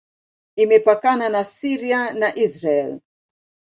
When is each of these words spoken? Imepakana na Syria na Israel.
Imepakana 0.63 1.25
na 1.33 1.43
Syria 1.43 1.99
na 2.19 2.29
Israel. 2.45 2.91